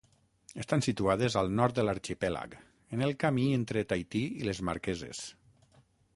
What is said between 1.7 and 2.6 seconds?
de l'arxipèlag,